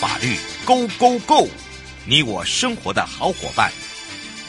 [0.00, 1.48] 法律，Go Go Go！
[2.04, 3.72] 你我生活的好伙伴，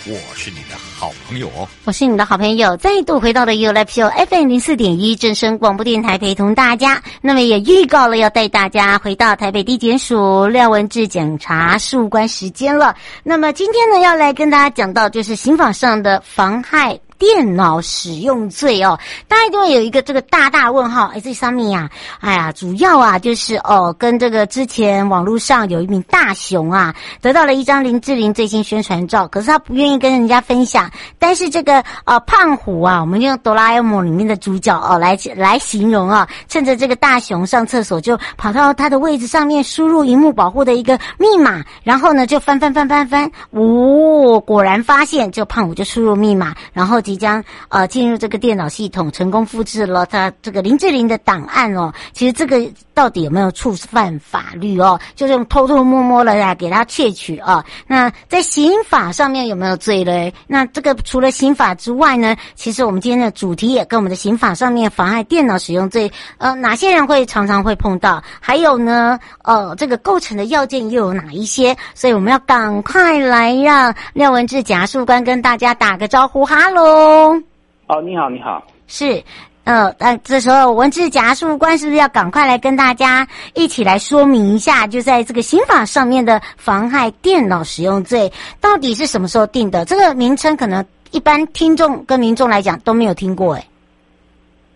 [0.05, 1.65] 我是你的好朋友哦。
[1.85, 7.02] 我是你的好朋友，再度回到了 You Live Show FM 零四点一正声广播电台，陪同大家。
[7.21, 12.93] 那么也预告了要带大家回到台北地检署廖文志检察事务官时间了。
[13.24, 16.99] 那么今天呢，要来跟大家讲到就是刑法上的妨害。
[17.18, 21.12] 电脑使用罪哦，大家都会有一个这个大大问号。
[21.16, 30.89] 哎，这上面呀，哎呀，主要啊就是哦，跟这个之前网络上有一名大雄啊，得到了一张林志玲最新宣传照，可是他不愿意跟人家分享。
[31.17, 47.02] 但是这个呃胖虎啊，我们用哆啦 A 梦里面的主角哦来来形容啊，趁着这个大雄上厕所，就跑到他的位置上面输入荧幕保护的一个密码，然后呢就翻翻翻翻翻，哦，果然发现这个胖虎就输入密码，然后。
[47.07, 51.93] 即将呃进入这个电脑系统，成功复制了他这个林志玲的档案哦。
[52.11, 55.00] 其实这个到底有没有触犯法律哦？
[55.16, 57.63] 就是用偷偷摸摸的呀给他窃取啊。
[57.88, 60.33] 那在刑法上面有没有罪嘞？
[60.47, 68.22] 那这个除了刑法之外呢，其实我们今天的主题也跟我们的刑法上面妨碍电脑使用罪，呃，哪些人会常常会碰到？
[68.41, 71.73] 还有呢，呃，这个构成的要件又有哪一些？
[71.95, 76.97] 所以我们要赶快来让廖文志检察官跟大家打个招呼，哈喽。
[76.98, 79.23] 哦，你好，你好，是，
[79.64, 89.86] 呃，呃，这时候文智检察事务官是不是要赶快来跟大家一起来说明一下，就在这个刑法上面的妨害电脑使用罪到底是什么时候定的？
[89.86, 93.64] 这个名称可能一般听众跟民众来讲都没有听过，哎。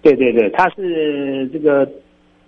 [0.03, 1.87] 对对对，它是这个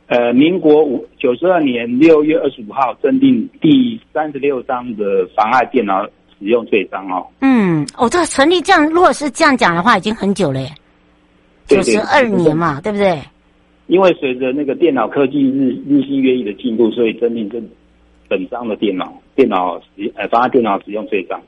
[0.08, 6.08] 呃，民国五九十二年六月二十五号增订第三十六章的妨碍电脑。
[6.44, 10.70] 使用罪章哦，嗯，哦，这成立这样，如果是这样讲的话，已经很久了耶，
[11.68, 13.18] 九十二年嘛，对不对？
[13.88, 17.62] 因为随着那个电脑科技日日新月异的进步，所以增订这
[18.28, 21.40] 本章的电脑电脑使呃妨碍电脑使用罪章。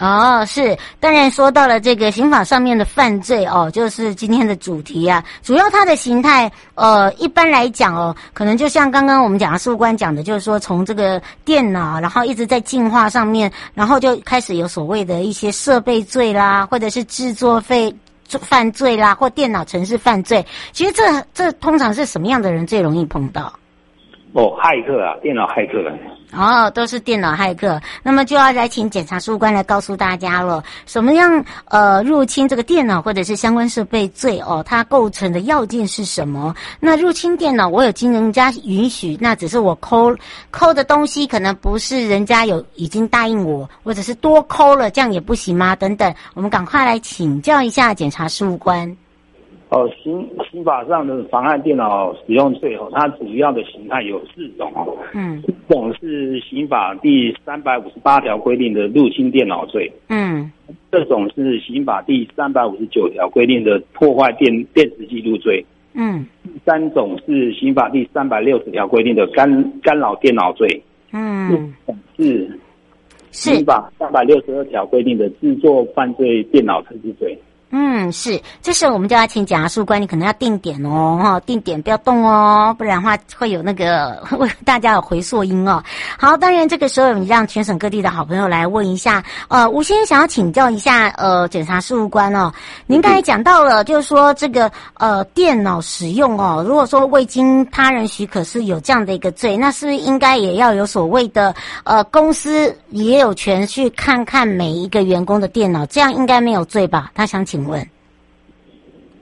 [0.00, 5.22] 哦，是，当然说到了这个刑法上面的犯罪哦，就是今天的主题啊。
[5.42, 17.94] 主要它的形态，呃，一般来讲哦，可能就像刚刚我们讲的事务官讲的，就是说从这个电脑，然后一直在进化上面，然后就开始有所谓的一些设备罪啦，或者是制作费
[18.40, 20.42] 犯罪啦，或电脑程式犯罪。
[20.72, 23.52] 其实这这通常是什么样的人最容易碰到？
[24.32, 25.94] 哦，骇客啊，电脑骇客啊。
[26.32, 36.54] 哦，都是电脑骇客，那么就要来请检察事务官来告诉大家了，什么样呃入侵这个电脑或者是相关设备罪哦，它构成的要件是什么？
[36.78, 40.16] 那入侵电脑，我有经人家允许，那只是我抠
[40.52, 45.74] 抠的东西可能不是人家有已经答应我，或者是多抠了，这样也不行吗？
[45.74, 48.96] 等等，我们赶快来请教一下检察事务官。
[49.70, 54.96] 哦，刑刑法上的妨害电脑使用罪哦，它主要的形态有四种哦。
[55.14, 59.90] 嗯，一种是刑法第三百五十八条规定的入侵电脑罪。
[60.08, 60.50] 嗯，
[60.90, 65.64] 这种是刑法第三百五十九条规定的破坏电电子记录罪。
[65.94, 70.82] 嗯，第三种是刑法第三百六十条规定的干干扰电脑罪。
[71.12, 71.72] 嗯，
[72.16, 72.58] 是
[73.30, 77.38] 刑法三百六十二条规定的制作犯罪电脑程序罪。
[77.72, 85.80] 嗯，是，这时候我们就要请检察事务官，你可能要定点哦，哈，定点不要动哦，不然的话会有那个 为大家有回溯音哦。
[86.18, 92.52] 好，当然这个时候你让全省各地的好朋友来问一下，呃，吴先生想要请教一下，呃，检察事务官哦，
[92.88, 101.54] 您刚才讲到了，就是说这个呃电脑使用哦，如果说未经他人许可是有这样的一个罪，那是不是应该也要有所谓的
[101.84, 107.12] 呃公司也有权去看看每一个员工的电脑，这样应该没有罪吧？
[107.14, 107.59] 他想请。
[107.60, 107.86] 请问，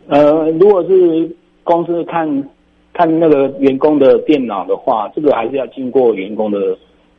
[0.08, 2.26] 呃，如果是公司看
[2.94, 6.58] 看那个员工的电脑的话，这个还是要经过员工的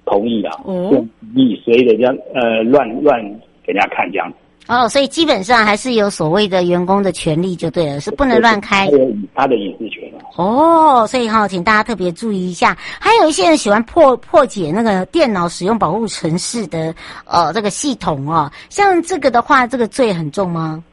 [0.06, 3.22] 同意的，哦，你随意的这样呃乱乱
[3.64, 4.36] 给人家看这样子。
[4.68, 8.88] 哦，所以基本上还是有所谓的员工的权利就对了，是不能乱开
[9.34, 10.04] 他的隐私权。
[10.36, 12.78] 哦，所以哈，请大家特别注意一下。
[13.00, 16.94] 还有一些人喜欢破破解那个电脑使用保护程式的
[17.26, 20.84] 呃这个系统哦，像这个的话，这个罪很重吗？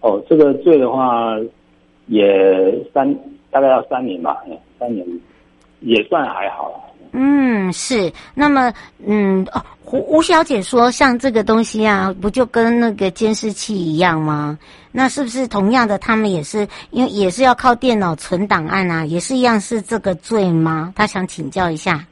[0.00, 1.36] 哦，这个罪的话，
[2.06, 3.14] 也三
[3.50, 4.42] 大概要三年吧，
[4.78, 5.06] 三年
[5.80, 6.86] 也算还好。
[7.12, 8.10] 嗯，是。
[8.34, 8.72] 那么，
[9.04, 9.60] 嗯，哦，
[9.92, 14.58] 吴吴小姐说，像这个东西啊，不就跟那个监视器一样吗？
[14.92, 20.92] 那是不是同样的，他们也是因为也是要靠电脑存档案啊，也是一样是这个罪吗？
[20.96, 22.06] 他想请教一下。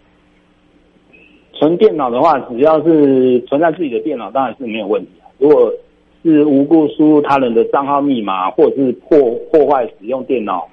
[1.55, 5.31] 存电脑的话，只要是存在自己的电脑，当然是没有问题啊。
[5.38, 5.73] 如果
[6.23, 9.19] 是无故输入他人的账号密码，或者是破
[9.53, 10.69] 破坏使用电脑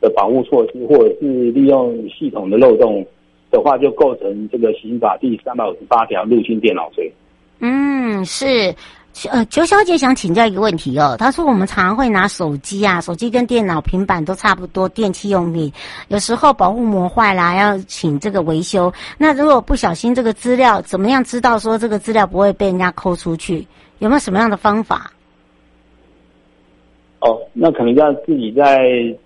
[0.00, 3.04] 的保护措施，或者是利用系统的漏洞
[3.50, 7.12] 的话，就构成这个刑法第三百五十八条入侵电脑罪。
[7.60, 8.74] 嗯，是。
[9.28, 11.16] 呃，邱小姐想请教一个问题哦。
[11.18, 15.70] 她说我们常常会拿手机啊，手机跟电脑、平板都差不多，电器用品
[16.06, 18.90] 有时候保护膜坏了，要请这个维修。
[19.18, 23.66] 那如果不小心这个资料，怎么样知道说这个资料不会被人家抠出去？
[24.00, 25.10] 有没有什么样的方法？
[27.20, 29.16] 哦，那可能要自己在，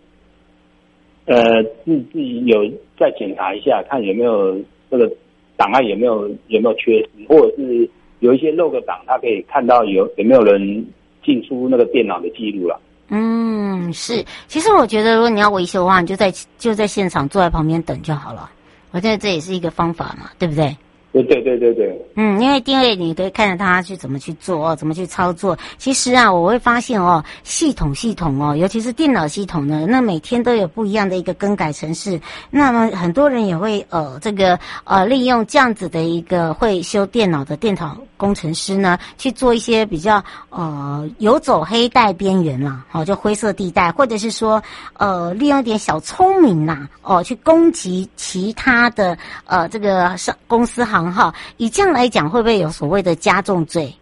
[1.24, 4.60] 呃，自自己有再检查一下，看有没有
[4.90, 5.10] 这个
[5.56, 7.90] 档案有没有有没有缺失，或者是。
[8.20, 10.86] 有一些漏个档，他可以看到有有没有人
[11.22, 12.80] 进出那个电脑的记录了。
[13.08, 14.24] 嗯，是。
[14.46, 18.50] 其实我觉得，如果你要维修的话，你就在就在现场坐在旁边等就好了。
[18.92, 20.74] 我觉得这也是一个方法嘛，对不对？
[21.14, 25.56] 对对对对对，嗯，因为定位你可以看着他去怎么去做哦，怎么去操作。
[25.78, 32.20] 其实啊，我会发现哦，系统系统哦，尤其是电脑系统呢，那每天都有不一样的一个更改程式。
[32.50, 40.20] 那么很多人也会呃，这个呃，利用这样子的一个会修电脑的电脑工程师呢，去做一些比较
[40.50, 44.60] 呃游走黑带边缘啦，哦，就灰色地带，或者是说
[44.94, 49.16] 呃，利用一点小聪明呐，哦，去攻击其他的
[49.46, 51.03] 呃这个上公司行。
[51.10, 53.92] 好，以这样来讲，会不会有所谓的加重罪？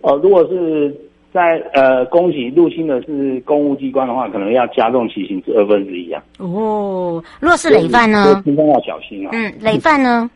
[0.00, 0.94] 哦，如果是
[1.32, 6.22] 在呃，攻击入侵的是公务机关的话，可能要加重其刑至二分之一啊。
[6.38, 8.42] 哦，如果是累犯呢？
[8.44, 9.30] 平常要小心啊。
[9.32, 10.30] 嗯，累犯呢？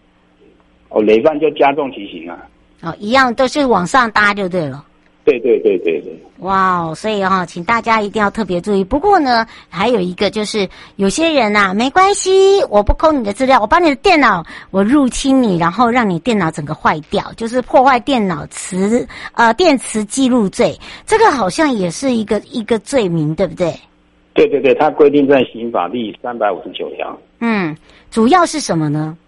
[0.88, 2.38] 哦，累犯就加重其刑啊。
[2.82, 4.84] 哦，一样都是往上搭就对了。
[5.26, 6.94] 对对对对对，哇哦！
[6.94, 8.84] 所以哈、哦，请大家一定要特别注意。
[8.84, 20.78] 不过呢，还有一个就是，有些人呐、啊，没关系，我不抠你的资料，我把你的电脑我入侵你，然后让你电脑整个坏掉，就是破坏电脑磁呃电磁记录罪。
[21.04, 23.74] 这个好像也是一个一个罪名，对不对？
[24.32, 27.18] 对对对，它规定在刑法第三百五十九条。
[27.40, 27.76] 嗯，
[28.12, 29.18] 主要是什么呢？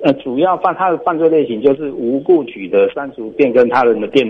[0.00, 4.26] 呃，主要犯它的犯罪类型就是无故取得、删除、变更他人的电。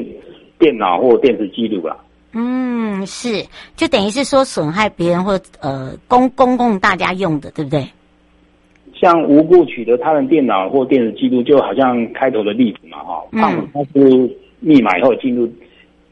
[0.59, 1.97] 电脑或电子记录啦，
[2.33, 3.45] 嗯，是，
[3.77, 7.87] 就等于是说损害别人或呃公公共大家用的，对不对？
[8.95, 15.47] 像无故取得他人电脑或电子记录，就好像开头的例子嘛，哈、嗯，他是密码以后进入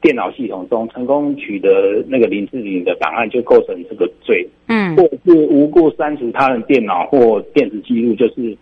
[0.01, 4.47] 电脑系统中，成功取得那个林志玲的档案，就构成这个罪。
[4.67, 8.57] 嗯，或者是无故删除他人电脑或电子记录，就是。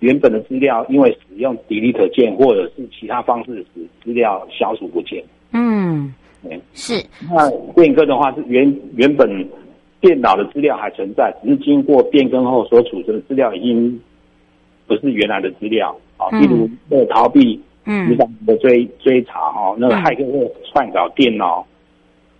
[0.00, 5.22] 原本的资料因为使用 delete 键或者是其他方式使资料消除不见。
[5.52, 6.12] 嗯，
[6.42, 7.04] 对，是。
[7.32, 9.28] 那变更的话是原原本
[10.00, 14.00] 电脑的资料还存在，只是经过变更后所储存的资料已经
[14.86, 15.96] 不是原来的资料。
[16.16, 21.66] 啊，例如为了逃避嗯的追追查哦，那个骇客会篡改电脑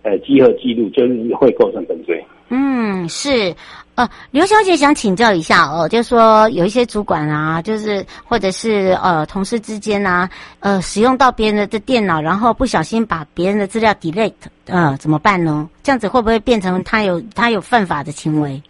[0.03, 2.23] 呃集合记录，就是会构成本罪。
[2.49, 3.53] 嗯，是。
[3.95, 14.33] 呃，刘小姐想请教一下哦，就是说有一些主管啊，就是或者是呃同事之间啊，呃使用到别人的电脑，然后不小心把别人的资料 delete，
[14.65, 15.69] 呃怎么办呢？
[15.81, 18.61] 这样子会不会变成他有他有犯法的行为？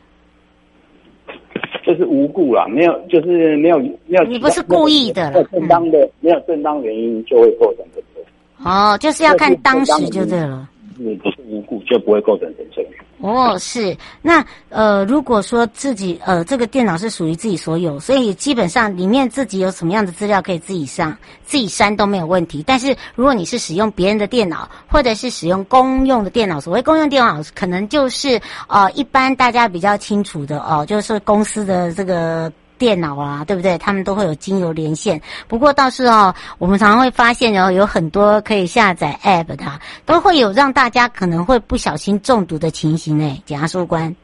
[1.85, 4.23] 就是无故啦，没有，就是没有没有。
[4.25, 8.23] 你不是故意的了，正当的、嗯、没有正当原因就会构成本罪。
[8.63, 10.67] 哦，就是要看当时就对了。
[10.97, 12.87] 你不是无故就不会构成犯罪。
[13.19, 22.63] 哦，是那呃，如果说自己呃这个电脑是属于自己所有，所以基本上里面自己有什么样的资料可以自己上、自己删都没有问题。
[22.67, 32.51] 但是如果你是使用别人的电脑，或者是使用公用的电脑，所谓公用电脑，可能就是呃一般大家比较清楚的哦，就是公司的这个。
[32.77, 33.77] 电脑啊，对不对？
[33.77, 35.21] 他们都会有精油连线。
[35.47, 39.65] 不过倒是哦，我们常常会发现，然后有很多可以下载 App 的，
[40.05, 43.41] 都会有让大家可能会不小心中毒的情形诶。
[43.45, 44.15] 检察事官。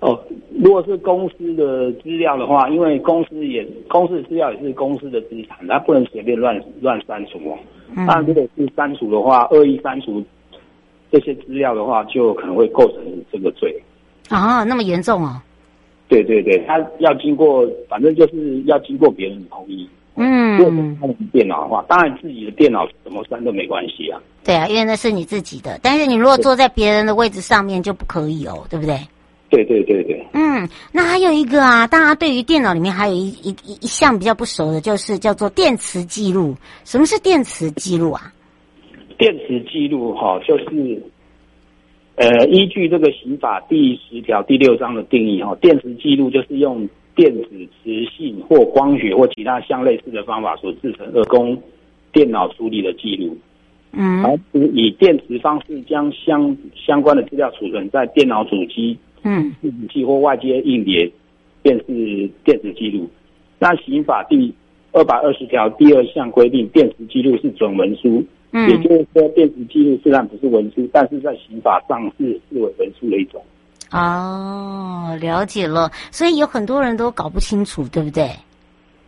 [0.00, 0.18] 哦，
[0.62, 7.58] 如果是公司的资料的话，因为公司也公司的资料也是公司的资产，它不能随便乱乱删除哦。
[7.94, 10.22] 那、嗯、如果是删除的话，恶意删除
[11.10, 12.98] 这些资料的话，就可能会构成
[13.32, 13.74] 这个罪。
[14.28, 15.40] 啊，那么严重哦。
[16.08, 19.88] 对对对，他要经过，反正就是要经过别人的同意。
[20.16, 24.20] 嗯，如果是他的电脑的话，当然自己的电脑怎么删都没关系啊。
[24.44, 28.96] 对啊，因为那是你自己的，但是你如果坐在别人的位置上面就不可以哦，对不对？
[29.50, 30.24] 对对对对。
[30.32, 36.54] 嗯，那还有一个啊，大家对于电脑里面还有一一一一项比较不熟的，就是叫做电磁记录。
[36.84, 38.32] 什么是电磁记录啊？
[39.18, 41.02] 电磁记录哈，就是。
[42.16, 47.48] 呃，依据这个刑法第十条第六章的定义，哈，电磁记录就是用电子
[47.82, 51.60] 磁性或光学或其他相类似的方法所制成而供
[52.12, 53.36] 电脑处理的记录。
[53.92, 61.10] 嗯，而以电磁方式将相相关的资料储存在电脑主机、嗯，伺服器或外接硬碟
[61.62, 63.08] 便是电子记录。
[63.58, 64.52] 那刑法第
[64.92, 68.24] 二百二十条第二项规定，电子记录是准文书，
[68.56, 73.42] 嗯，也就是说，电子记录虽然不是文书，但是在刑法上是视为文书的一种。
[73.90, 75.90] 哦，了解了。
[76.12, 78.30] 所以有很多人都搞不清楚，对不对？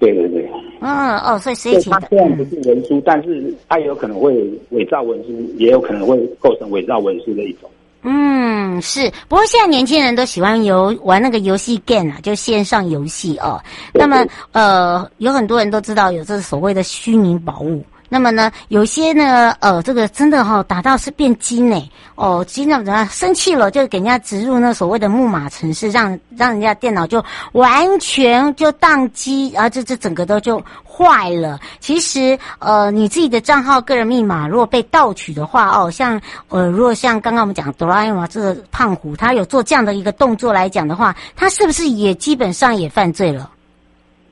[0.00, 0.50] 对对对。
[0.80, 2.00] 嗯哦，所以谁请的？
[2.00, 4.34] 它虽然不是文书，嗯，但是它有可能会
[4.70, 7.70] 伪造文书，也有可能会构成伪造文书的一种。
[8.02, 9.08] 嗯，是。
[9.28, 13.60] 不过现在年轻人都喜欢游玩那个游戏 game 啊，就线上游戏哦。
[13.94, 17.84] 那么呃，有很多人都知道有这所谓的虚拟宝物。
[18.08, 23.06] 那么呢，有些呢，呃，这个真的哈、哦，打到是变金诶哦，金怎么样？
[23.08, 27.22] 生气了就给人家植入那所谓的木马程式，让让人家电脑就
[27.52, 31.58] 完全就宕机，啊这这整个都就坏了。
[31.80, 43.50] 其实，呃，你自己的账号个人密码如果被盗取的话，哦，像呃，如果像刚刚我们讲哆啦 A 梦这个胖虎，他有做这样的一个动作来讲的话，他是不是也基本上也犯罪了？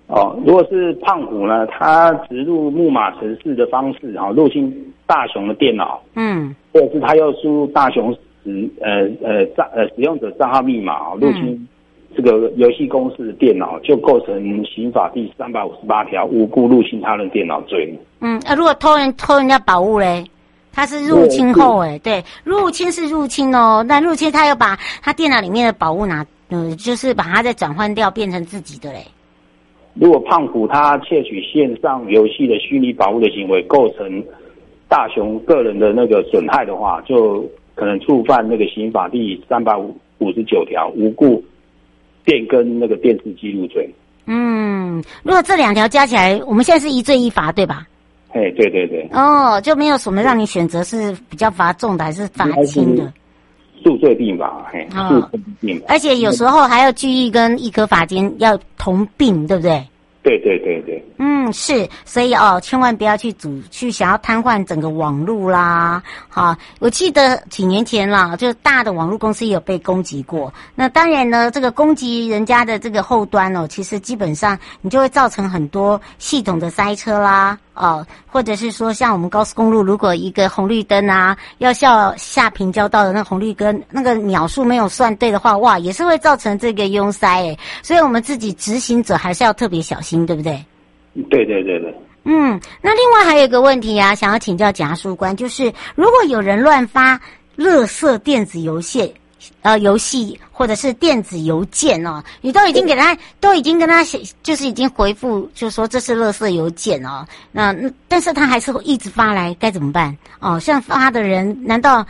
[0.06, 11.68] 哦，如果是胖虎呢，他植入木马程式的方式，啊，入侵大雄的电脑，嗯，或者是他要输入大雄使呃呃账呃使用者账号密码，入侵
[12.14, 17.98] 这个游戏公司的电脑，就构成刑法第三百五十八条无故入侵他人电脑罪。
[18.20, 20.22] 嗯，啊，如果偷人偷人家宝物嘞，
[20.70, 28.98] 他是入侵后诶，对，入侵是入侵哦，那入侵他又把他电脑里面的宝物拿，嗯，就是把它再转换掉，变成自己的嘞。
[29.94, 34.22] 如果胖虎他窃取线上游戏的虚拟宝物的行为构成
[34.88, 41.42] 大雄个人的那个损害的话，就可能触犯那个刑法第三百五五十九条无故
[42.24, 43.88] 变更那个电视记录罪。
[44.26, 47.86] 嗯，如果这两条加起来，我们现在是一罪一罚，对吧？
[48.32, 49.08] 哎，对对对。
[49.12, 53.12] 哦，就没有什么让你选择是比较罚重的还是罚轻的？
[53.84, 55.84] 数罪并罚，嘿，数罪并罚。
[55.88, 59.86] 而且有时候还要拘役跟一颗罚金要同病，对不对？
[60.24, 66.02] 对对对对，嗯，是，所以哦，千万不要去组去想要瘫痪整个网络啦。
[66.30, 70.50] 好，我记得几年前啦，就是大的网络公司也有被攻击过。
[70.74, 77.58] 那当然呢，这个攻击人家的这个后端哦，其实基本上你就会造成很多系统的塞车啦。
[77.74, 87.58] 哦，或者是说，像我们高速公路，如果一个红绿灯啊，要下下平交道的那红绿灯，那个秒数没有算对的话，哇，也是会造成这个拥塞诶。
[87.82, 90.64] 所以我们自己执行者还是要特别小心，对不对？
[91.30, 91.94] 对对对对。
[92.24, 97.20] 嗯，那另外还有一个问题啊，想要请教检察官，就是如果有人乱发
[97.56, 99.10] 垃圾电子邮件。
[99.60, 107.26] 呃，游戏或者是电子邮件哦，你都已经给他，都已经跟他写，就是已经回复，就说这是垃圾邮件哦。
[107.52, 107.74] 那
[108.08, 110.16] 但是他还是会一直发来，该怎么办？
[110.40, 112.06] 哦，像发的人，难道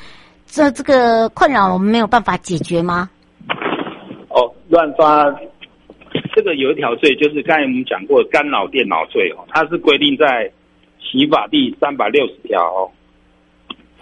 [0.47, 3.11] 这这个困扰我们没有办法解决吗？
[4.29, 5.25] 哦，乱发
[6.35, 10.51] 这个有一条罪，就是刚才我们讲过干扰电脑罪哦，它是规定在
[11.01, 12.91] 刑法第三百六十条哦。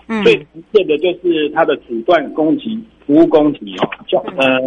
[0.08, 2.82] 嗯，最常见的就是它的阻断攻击。
[3.04, 4.60] 服务攻击哦，叫呃，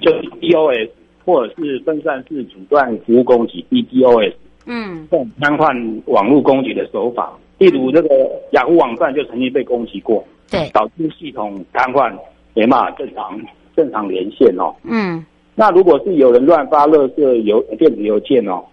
[0.00, 0.88] 就是 DOS
[1.24, 4.32] 或者是分散式阻断服务攻击 DDoS，
[4.64, 8.08] 嗯，这种瘫痪网络攻击的手法，例如这个
[8.52, 12.16] 雅虎网站就曾经被攻击过，对，导致系统瘫痪，
[12.54, 13.38] 没办法正常
[13.76, 14.72] 正常连线哦。
[14.84, 15.26] 嗯，
[15.60, 18.64] 那如果是有人乱发垃圾邮电子邮件哦，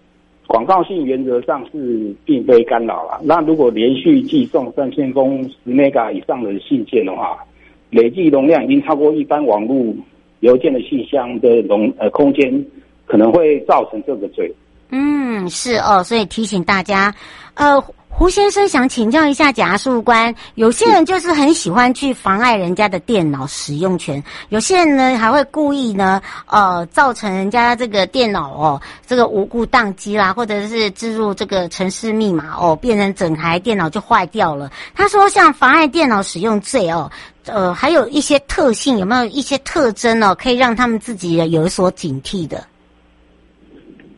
[0.47, 3.19] 广告性原则上是并非干扰啦。
[3.23, 7.43] 那如果连续寄送三千封十 mega 以上的信件的话，
[7.89, 9.93] 累计容量已经超过一般网络
[10.39, 12.65] 邮件的信箱的容呃空间，
[13.05, 14.49] 可能会造成这个罪。
[14.89, 17.13] 嗯，是哦，所以提醒大家，
[17.55, 17.83] 呃，
[18.17, 34.71] 胡先生想请教一下检察官，有些人就是很喜欢去妨碍人家的电脑使用权，有些人呢还会故意呢，呃，造成人家这个电脑哦，这个无故宕机啦，或者是置入这个程式密码哦，变成整台电脑就坏掉了。
[34.95, 37.11] 他说，像妨碍电脑使用罪哦。
[37.45, 40.33] 呃，还有一些特性，有没有一些特征呢？
[40.33, 42.65] 可以让他们自己有所警惕的？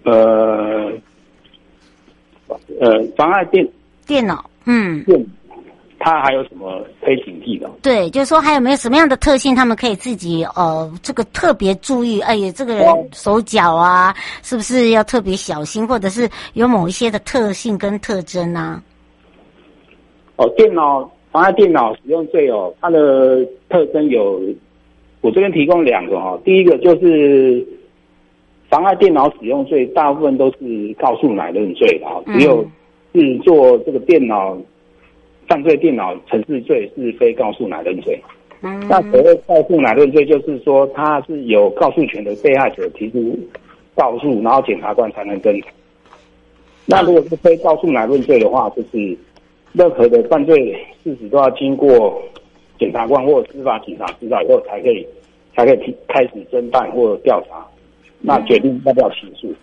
[0.06, 0.90] 呃，
[2.80, 3.68] 呃，妨碍电
[4.10, 5.24] 电脑，嗯，电，
[6.00, 7.70] 它还有什么可以警惕的？
[7.84, 12.20] 对，就是说还有没有什么样的特性，他们可以自己呃，这个特别注意？
[12.22, 14.12] 哎呀，这个人手脚啊，
[14.42, 15.88] 是不是要特别小心？
[15.88, 18.84] 或者是有某一些的特性跟特征呢、啊？
[20.38, 21.08] 哦，电脑。
[21.32, 24.42] 妨碍电脑使用罪哦，它的特征有，
[25.22, 26.36] 我这边提供两个哈。
[26.44, 27.64] 第一个就是
[28.68, 32.66] 妨碍电脑使用罪，大部分都是告诉乃论罪的哈，只有
[33.14, 34.58] 是做这个电脑
[35.48, 38.20] 犯罪电脑程式罪是非告诉乃论罪。
[38.62, 43.38] 那所谓告诉乃论罪，就是说他是有告诉权的被害者提出
[43.96, 45.70] 告诉，然后检察官才能侦查。
[46.86, 49.18] 那如果是非告诉乃论罪的话，就是
[49.74, 52.22] 任何的犯罪事实都要经过
[52.78, 55.08] 检察官或司法警察知道以后，才可以
[55.56, 57.66] 才可以提开始侦办或调查，
[58.22, 59.54] 那决定要不要起诉。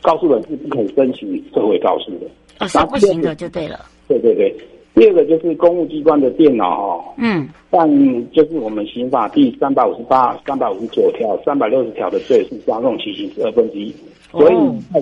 [0.00, 2.26] 告诉人是不可以申请社会告诉的，
[2.60, 3.86] 哦，是不行的就对了。
[4.06, 4.54] 对对对。
[4.94, 7.88] 第二个就是公务机关的电脑哦，嗯，但
[8.32, 13.94] 就是我们刑法第三百五十八、三百五十九条、三百六十条的罪是加重其刑是二分之一，
[14.32, 14.56] 所以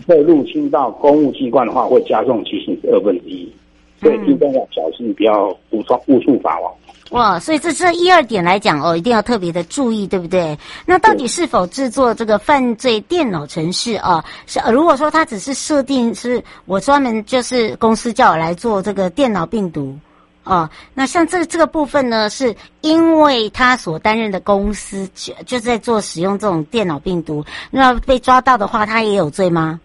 [0.06, 3.50] 被入侵到公务机关的话，会加重其刑是二分之一，
[4.06, 6.72] 所以听众要小心，不要误触误触法网。
[7.10, 10.56] 哇，所以这这一二点来讲哦，一定要特别的注意，对不对？
[10.84, 14.24] 那到底是否制作这个犯罪电脑程式啊？
[14.46, 19.96] 是如果说他只是设定是我专门就是公司叫我来做这个电脑病毒
[20.42, 29.80] 啊，那像这这个部分呢，是因为他所担任的公司就就在做使用这种电脑病毒，那被抓到的话，他也有罪吗？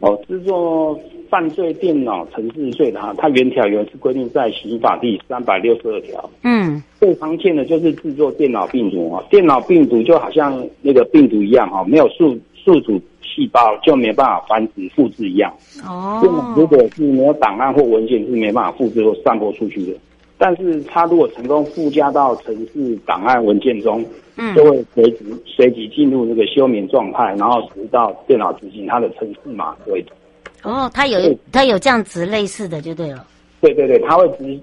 [0.00, 0.98] 哦，制作。
[1.30, 6.28] 犯罪电脑程式罪的哈，它原条原是规定在刑法第三百六十二条。
[6.42, 15.54] 嗯，最常见的就是制作电脑病毒啊，电脑病毒就好像那个病毒一样哈，没有宿宿主细胞就没办法繁殖复制一样。
[15.86, 16.20] 哦，
[16.56, 19.98] 如果是没有档案或文件是没办法复制或散播出去的，
[20.36, 24.04] 但是它如果成功附加到城市档案文件中，
[24.36, 30.08] 嗯，就会随即随即进入那个休眠状态，然后直到电脑执行它的程式码为止。
[30.62, 31.18] 哦，他有
[31.52, 33.26] 他有这样子类似的就对了。
[33.60, 34.58] 对对对，他会执，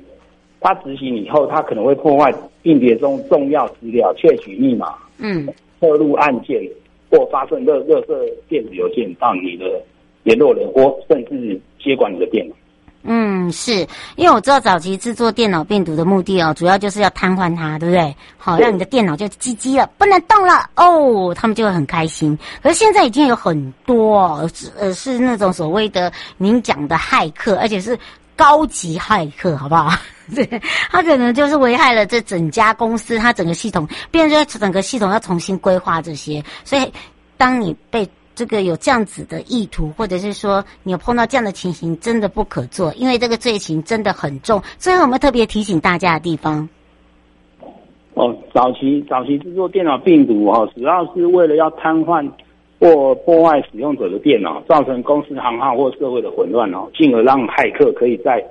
[0.60, 5.48] 他执行以后，他可能会破坏硬碟中重要资料，窃取密码，嗯，
[5.80, 6.62] 侧录按键
[7.10, 9.82] 或发送热热色电子邮件到你的
[10.24, 12.56] 联络人或甚至接管你的电脑。
[13.10, 13.88] 嗯，是
[14.18, 18.14] 因为我知道早期制作电脑病毒的目的哦，主要就是要瘫痪它，对不对？
[18.38, 22.38] 好，让你的电脑就唧唧了，不能动了哦，他们就会很开心。
[22.62, 24.46] 可是现在已经有很多，
[24.78, 27.98] 呃，是那种所谓的您讲的骇客，而且是
[28.36, 29.98] 高级骇客，好不好？
[30.36, 30.46] 对，
[30.92, 36.92] 他可能就是危害了这整家公司，他整个系统，变成整个系统要重新规划这些，所以
[37.38, 38.05] 当你被。
[38.38, 44.62] 这个有这样子的意图，或者是说你有碰到这样的情形，真的不可做，因为这个罪行真的很重。
[44.78, 46.70] 最后我们特别提醒大家的地方，
[48.14, 52.30] 哦，早期早期制作电脑病毒哦，主要是为了要瘫痪
[52.80, 58.46] 或破坏使用者的电脑，造成公司行号或社会的混乱哦，进而让骇客可以在。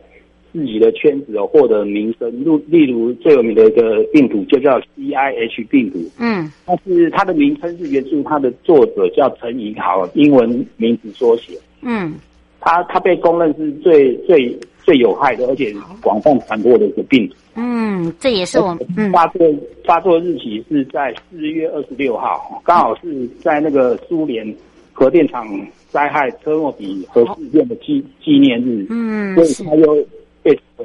[0.52, 2.30] 自己的圈子哦，获得名声。
[2.44, 5.98] 例例如最有名的一个病毒就叫 CIH 病毒。
[6.18, 11.58] 嗯，但是它的名称是源自它的作者叫陈怡豪，英文名字缩写。
[11.82, 12.14] 嗯，
[12.60, 17.34] 它它被公认是最最最有害的，而且广泛传播的一个病毒。
[17.54, 19.46] 嗯，这也是我们、嗯、发作
[19.84, 24.54] 发作日期是在四月二十六号，刚好是在那个苏联
[24.92, 25.46] 核电厂
[25.88, 28.86] 灾害车诺比核事件的纪纪念日。
[28.90, 30.06] 嗯，所以它又。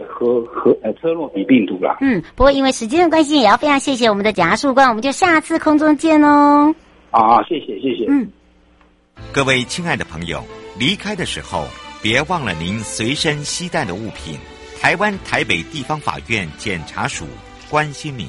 [0.08, 1.98] 和和呃车诺比病毒啦。
[2.02, 6.74] 嗯，不过因为时间的关系，也要非常谢谢我们的检察事官，我们就下次空中见哦。
[7.12, 8.06] 啊，谢谢谢谢。
[8.08, 8.28] 嗯，
[9.32, 10.44] 各位亲爱的朋友，
[10.80, 11.66] 离开的时候
[12.02, 14.38] 别忘了您随身携带的物品。
[14.80, 17.26] 台湾台北地方法院检察署
[17.70, 18.28] 关心您。